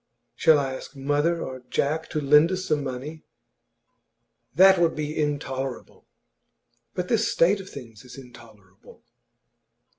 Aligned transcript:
'Shall 0.33 0.57
I 0.57 0.73
ask 0.73 0.95
mother 0.95 1.43
or 1.43 1.61
Jack 1.69 2.09
to 2.09 2.19
lend 2.19 2.51
us 2.51 2.65
some 2.65 2.83
money?' 2.83 3.21
'That 4.55 4.79
would 4.79 4.95
be 4.95 5.15
intolerable.' 5.15 6.07
'But 6.95 7.07
this 7.07 7.31
state 7.31 7.61
of 7.61 7.69
things 7.69 8.03
is 8.03 8.17
intolerable! 8.17 9.03